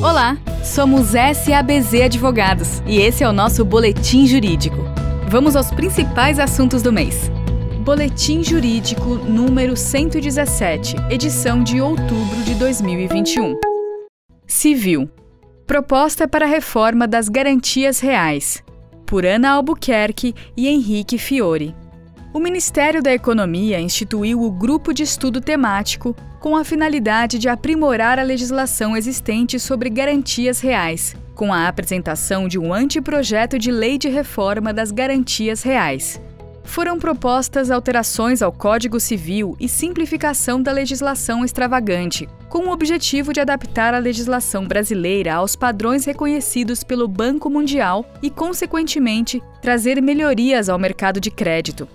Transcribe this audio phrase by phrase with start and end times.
[0.00, 4.76] Olá, somos SABZ Advogados e esse é o nosso Boletim Jurídico.
[5.28, 7.28] Vamos aos principais assuntos do mês.
[7.84, 13.58] Boletim Jurídico número 117, edição de outubro de 2021.
[14.46, 15.10] Civil.
[15.66, 18.62] Proposta para reforma das garantias reais.
[19.04, 21.74] Por Ana Albuquerque e Henrique Fiore.
[22.30, 28.18] O Ministério da Economia instituiu o Grupo de Estudo Temático com a finalidade de aprimorar
[28.18, 34.08] a legislação existente sobre garantias reais, com a apresentação de um anteprojeto de lei de
[34.08, 36.20] reforma das garantias reais.
[36.62, 43.40] Foram propostas alterações ao Código Civil e simplificação da legislação extravagante, com o objetivo de
[43.40, 50.78] adaptar a legislação brasileira aos padrões reconhecidos pelo Banco Mundial e, consequentemente, trazer melhorias ao
[50.78, 51.88] mercado de crédito.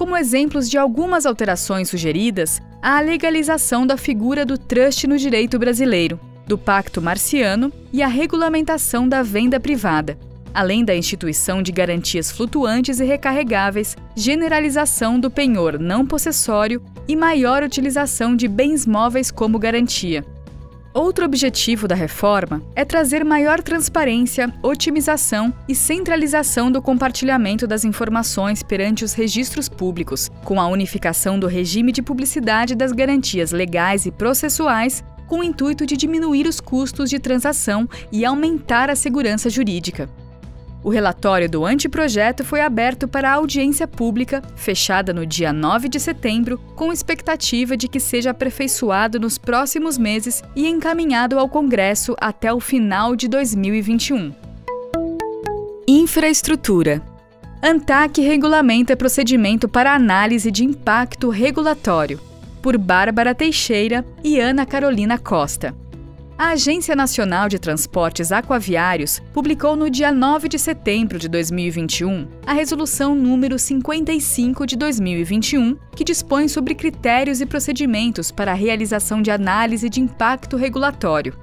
[0.00, 6.18] Como exemplos de algumas alterações sugeridas, a legalização da figura do trust no direito brasileiro,
[6.46, 10.18] do Pacto Marciano e a regulamentação da venda privada,
[10.54, 17.62] além da instituição de garantias flutuantes e recarregáveis, generalização do penhor não possessório e maior
[17.62, 20.24] utilização de bens móveis como garantia.
[20.92, 28.60] Outro objetivo da reforma é trazer maior transparência, otimização e centralização do compartilhamento das informações
[28.60, 34.10] perante os registros públicos, com a unificação do regime de publicidade das garantias legais e
[34.10, 40.10] processuais, com o intuito de diminuir os custos de transação e aumentar a segurança jurídica.
[40.82, 46.58] O relatório do anteprojeto foi aberto para audiência pública, fechada no dia 9 de setembro,
[46.74, 52.60] com expectativa de que seja aperfeiçoado nos próximos meses e encaminhado ao Congresso até o
[52.60, 54.32] final de 2021.
[55.86, 57.02] Infraestrutura.
[57.62, 62.18] ANTAC regulamenta procedimento para análise de impacto regulatório,
[62.62, 65.74] por Bárbara Teixeira e Ana Carolina Costa.
[66.40, 72.54] A Agência Nacional de Transportes Aquaviários publicou no dia 9 de setembro de 2021 a
[72.54, 79.30] Resolução número 55 de 2021, que dispõe sobre critérios e procedimentos para a realização de
[79.30, 81.38] análise de impacto regulatório.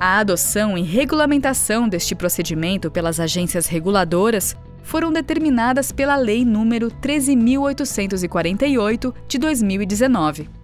[0.00, 9.14] A adoção e regulamentação deste procedimento pelas agências reguladoras foram determinadas pela Lei número 13848
[9.28, 10.61] de 2019.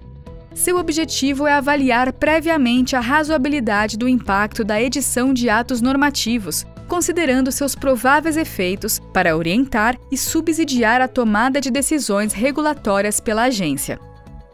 [0.58, 7.52] Seu objetivo é avaliar previamente a razoabilidade do impacto da edição de atos normativos, considerando
[7.52, 14.00] seus prováveis efeitos para orientar e subsidiar a tomada de decisões regulatórias pela agência.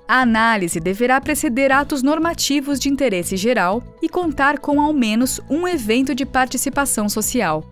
[0.07, 5.67] A análise deverá preceder atos normativos de interesse geral e contar com ao menos um
[5.67, 7.65] evento de participação social,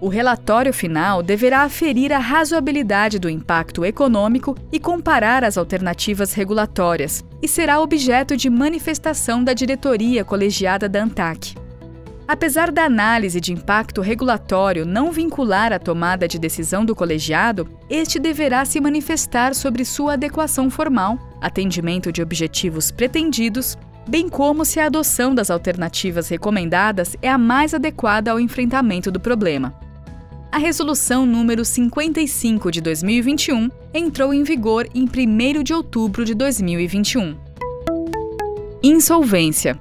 [0.00, 7.24] o relatório final deverá aferir a razoabilidade do impacto econômico e comparar as alternativas regulatórias,
[7.42, 11.56] e será objeto de manifestação da diretoria colegiada da ANTAC.
[12.28, 18.18] Apesar da análise de impacto regulatório não vincular a tomada de decisão do colegiado, este
[18.18, 24.86] deverá se manifestar sobre sua adequação formal, atendimento de objetivos pretendidos, bem como se a
[24.86, 29.87] adoção das alternativas recomendadas é a mais adequada ao enfrentamento do problema.
[30.50, 37.36] A resolução número 55 de 2021 entrou em vigor em 1 de outubro de 2021.
[38.82, 39.78] Insolvência.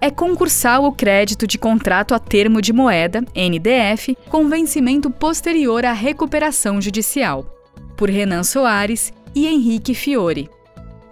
[0.00, 5.92] É concursal o crédito de contrato a termo de moeda, NDF, com vencimento posterior à
[5.92, 7.46] recuperação judicial.
[7.96, 10.50] Por Renan Soares e Henrique Fiore.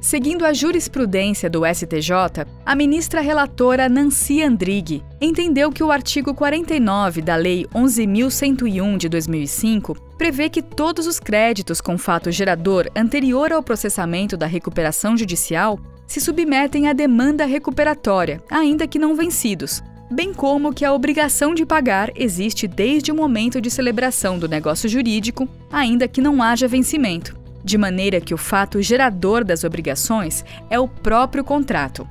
[0.00, 7.20] Seguindo a jurisprudência do STJ, a ministra relatora Nancy Andrighi entendeu que o artigo 49
[7.20, 13.62] da Lei 11.101 de 2005 prevê que todos os créditos com fato gerador anterior ao
[13.62, 20.72] processamento da recuperação judicial se submetem à demanda recuperatória, ainda que não vencidos, bem como
[20.72, 26.06] que a obrigação de pagar existe desde o momento de celebração do negócio jurídico, ainda
[26.06, 31.44] que não haja vencimento de maneira que o fato gerador das obrigações é o próprio
[31.44, 32.08] contrato.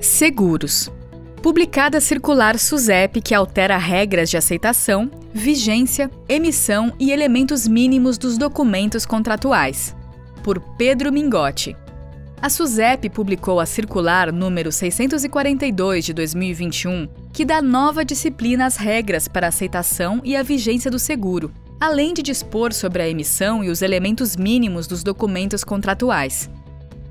[0.00, 0.90] Seguros.
[1.42, 8.38] Publicada a circular SUSEP que altera regras de aceitação, vigência, emissão e elementos mínimos dos
[8.38, 9.94] documentos contratuais.
[10.42, 11.74] por Pedro Mingotti.
[12.40, 19.26] A SUSEP publicou a circular número 642 de 2021, que dá nova disciplina às regras
[19.26, 21.50] para a aceitação e a vigência do seguro,
[21.84, 26.48] além de dispor sobre a emissão e os elementos mínimos dos documentos contratuais.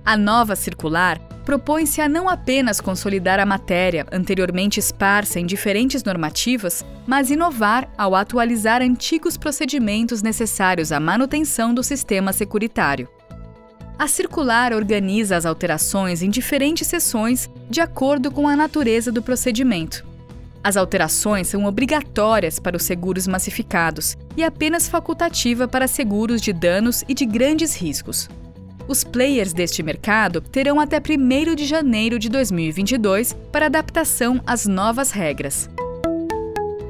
[0.04, 6.84] A nova circular propõe-se a não apenas consolidar a matéria anteriormente esparsa em diferentes normativas,
[7.06, 13.08] mas inovar ao atualizar antigos procedimentos necessários à manutenção do sistema securitário.
[14.00, 20.13] A circular organiza as alterações em diferentes seções de acordo com a natureza do procedimento.
[20.64, 27.04] As alterações são obrigatórias para os seguros massificados e apenas facultativa para seguros de danos
[27.08, 28.30] e de grandes riscos.
[28.88, 35.12] Os players deste mercado terão até 1 de janeiro de 2022 para adaptação às novas
[35.12, 35.70] regras.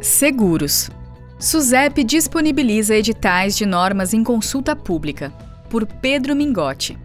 [0.01, 0.91] Seguros.
[1.39, 5.31] SUSEP disponibiliza editais de normas em consulta pública,
[5.69, 6.97] por Pedro Mingotti.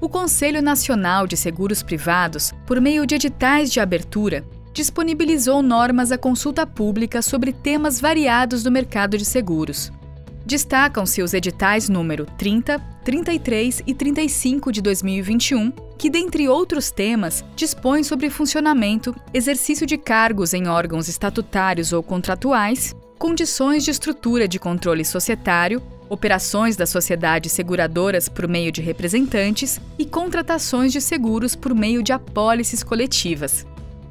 [0.00, 4.44] O Conselho Nacional de Seguros Privados, por meio de editais de abertura,
[4.80, 9.92] disponibilizou normas à consulta pública sobre temas variados do mercado de seguros.
[10.46, 18.02] Destacam-se os editais número 30, 33 e 35 de 2021, que, dentre outros temas, dispõem
[18.02, 25.04] sobre funcionamento, exercício de cargos em órgãos estatutários ou contratuais, condições de estrutura de controle
[25.04, 32.02] societário, operações das sociedades seguradoras por meio de representantes e contratações de seguros por meio
[32.02, 33.66] de apólices coletivas.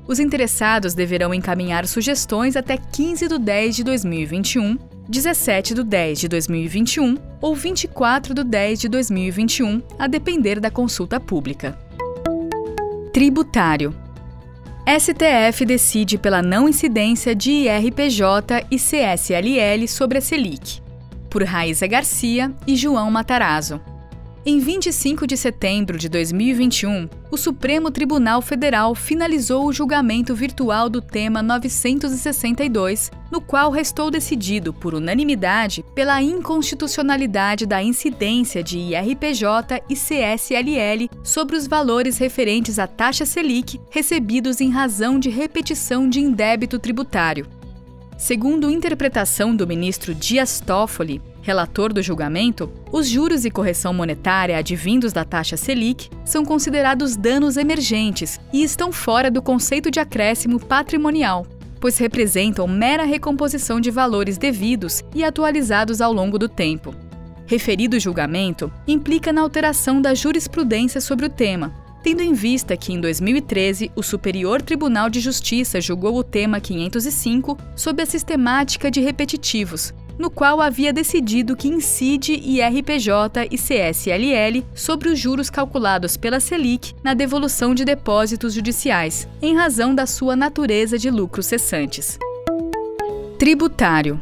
[0.10, 4.76] Os interessados deverão encaminhar sugestões até 15 de 10 de 2021
[5.08, 11.20] 17 de 10 de 2021 ou 24 de 10 de 2021, a depender da consulta
[11.20, 11.78] pública.
[13.12, 13.96] Tributário.
[14.88, 20.80] STF decide pela não incidência de IRPJ e CSLL sobre a Selic.
[21.28, 23.82] Por Raíza Garcia e João Matarazzo.
[24.46, 31.02] Em 25 de setembro de 2021, o Supremo Tribunal Federal finalizou o julgamento virtual do
[31.02, 39.94] tema 962, no qual restou decidido, por unanimidade, pela inconstitucionalidade da incidência de IRPJ e
[39.94, 46.80] CSLL sobre os valores referentes à taxa Selic recebidos em razão de repetição de indébito
[46.80, 47.59] tributário.
[48.20, 55.14] Segundo interpretação do ministro Dias Toffoli, relator do julgamento, os juros e correção monetária advindos
[55.14, 61.48] da taxa Selic são considerados danos emergentes e estão fora do conceito de acréscimo patrimonial,
[61.80, 66.94] pois representam mera recomposição de valores devidos e atualizados ao longo do tempo.
[67.46, 71.74] Referido julgamento implica na alteração da jurisprudência sobre o tema,
[72.04, 77.58] tendo em vista que em 2013 o Superior Tribunal de Justiça julgou o tema 505
[77.76, 85.10] sob a sistemática de repetitivos, no qual havia decidido que incide IRPJ e CSLL sobre
[85.10, 90.98] os juros calculados pela Selic na devolução de depósitos judiciais, em razão da sua natureza
[90.98, 92.20] de lucros cessantes.
[93.38, 94.22] Tributário.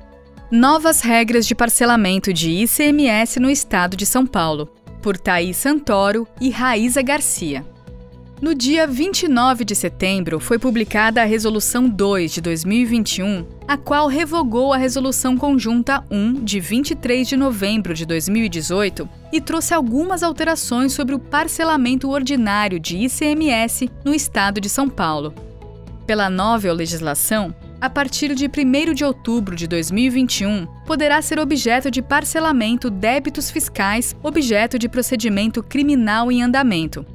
[0.52, 4.70] Novas regras de parcelamento de ICMS no estado de São Paulo,
[5.08, 7.66] por Thaís Santoro e Raíza Garcia.
[8.42, 14.74] No dia 29 de setembro, foi publicada a Resolução 2 de 2021, a qual revogou
[14.74, 21.16] a Resolução Conjunta 1 de 23 de novembro de 2018 e trouxe algumas alterações sobre
[21.16, 25.34] o parcelamento ordinário de ICMS no estado de São Paulo.
[26.06, 32.02] Pela nova legislação, a partir de 1 de outubro de 2021, poderá ser objeto de
[32.02, 37.06] parcelamento débitos fiscais objeto de procedimento criminal em andamento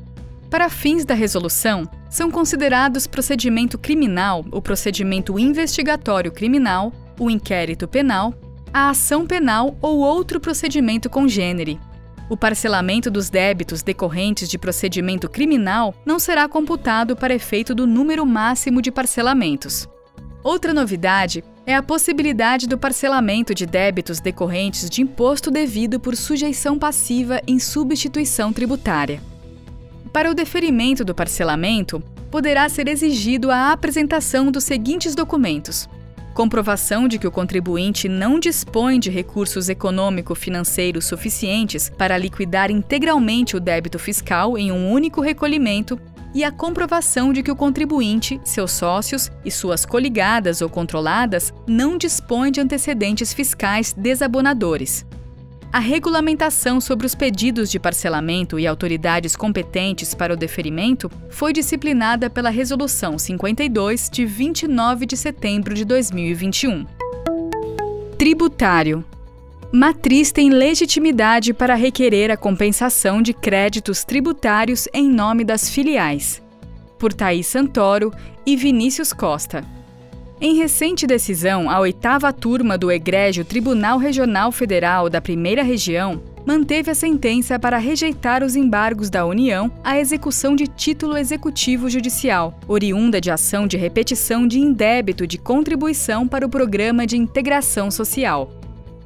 [0.53, 8.35] para fins da resolução, são considerados procedimento criminal o procedimento investigatório criminal, o inquérito penal,
[8.71, 11.81] a ação penal ou outro procedimento congênere.
[12.29, 18.27] O parcelamento dos débitos decorrentes de procedimento criminal não será computado para efeito do número
[18.27, 19.89] máximo de parcelamentos.
[20.45, 26.77] Outra novidade é a possibilidade do parcelamento de débitos decorrentes de imposto devido por sujeição
[26.77, 29.23] passiva em substituição tributária.
[30.13, 35.89] Para o deferimento do parcelamento, poderá ser exigido a apresentação dos seguintes documentos:
[36.35, 43.61] comprovação de que o contribuinte não dispõe de recursos econômico-financeiros suficientes para liquidar integralmente o
[43.61, 46.01] débito fiscal em um único recolhimento
[46.35, 51.99] e a comprovação de que o contribuinte, seus sócios e suas coligadas ou controladas não
[51.99, 55.05] dispõem de antecedentes fiscais desabonadores.
[55.73, 62.29] A regulamentação sobre os pedidos de parcelamento e autoridades competentes para o deferimento foi disciplinada
[62.29, 66.85] pela Resolução 52 de 29 de setembro de 2021.
[68.19, 69.03] Tributário.
[69.75, 76.43] Matriz tem legitimidade para requerer a compensação de créditos tributários em nome das filiais.
[76.99, 78.13] Por Thaís Santoro
[78.45, 79.65] e Vinícius Costa.
[80.39, 86.91] Em recente decisão, a oitava turma do Egrégio Tribunal Regional Federal da Primeira Região manteve
[86.91, 93.19] a sentença para rejeitar os embargos da União à execução de título executivo judicial, oriunda
[93.23, 98.62] de ação de repetição de indébito de contribuição para o Programa de Integração Social.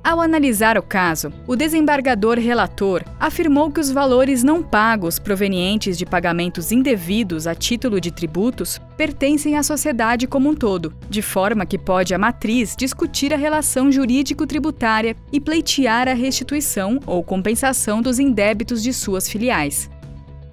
[0.07, 6.07] Ao analisar o caso, o desembargador relator afirmou que os valores não pagos provenientes de
[6.07, 11.77] pagamentos indevidos a título de tributos pertencem à sociedade como um todo, de forma que
[11.77, 18.85] pode a matriz discutir a relação jurídico-tributária e pleitear a restituição ou compensação dos indébitos
[18.85, 19.91] de suas filiais.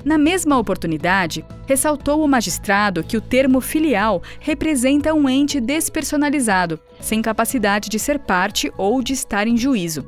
[0.04, 7.22] Na mesma oportunidade, ressaltou o magistrado que o termo filial representa um ente despersonalizado, sem
[7.22, 10.06] capacidade de ser parte ou de estar em juízo.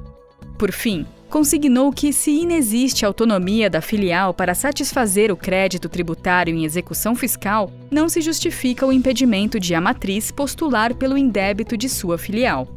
[0.57, 6.65] Por fim, consignou que, se inexiste autonomia da filial para satisfazer o crédito tributário em
[6.65, 12.17] execução fiscal, não se justifica o impedimento de a matriz postular pelo indébito de sua
[12.17, 12.67] filial.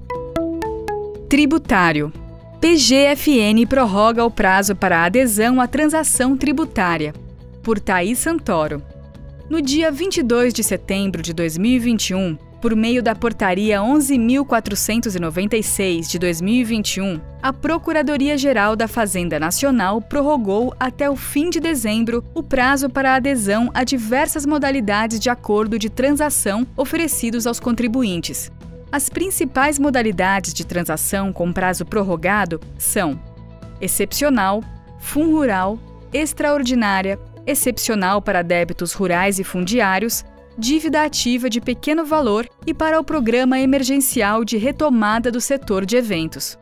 [1.28, 2.12] Tributário
[2.61, 7.15] PGFN prorroga o prazo para adesão à transação tributária.
[7.62, 8.83] Por Thaís Santoro.
[9.49, 17.53] No dia 22 de setembro de 2021, por meio da Portaria 11.496 de 2021, a
[17.53, 23.85] Procuradoria-Geral da Fazenda Nacional prorrogou até o fim de dezembro o prazo para adesão a
[23.85, 28.50] diversas modalidades de acordo de transação oferecidos aos contribuintes,
[28.90, 33.21] as principais modalidades de transação com prazo prorrogado são
[33.80, 34.62] excepcional,
[34.99, 35.78] fun rural,
[36.12, 40.25] extraordinária, excepcional para débitos rurais e fundiários,
[40.57, 45.97] dívida ativa de pequeno valor e para o Programa Emergencial de Retomada do Setor de
[45.97, 46.59] Eventos.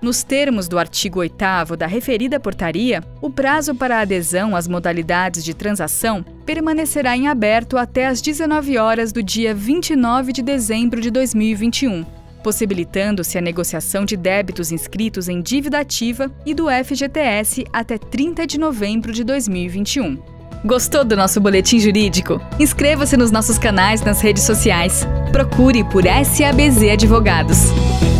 [0.00, 5.52] Nos termos do artigo 8 da referida portaria, o prazo para adesão às modalidades de
[5.52, 12.06] transação permanecerá em aberto até às 19 horas do dia 29 de dezembro de 2021,
[12.44, 18.58] possibilitando-se a negociação de débitos inscritos em dívida ativa e do FGTS até 30 de
[18.58, 20.16] novembro de 2021.
[20.64, 22.40] Gostou do nosso boletim jurídico?
[22.58, 25.06] Inscreva-se nos nossos canais nas redes sociais.
[25.32, 28.17] Procure por SABZ Advogados.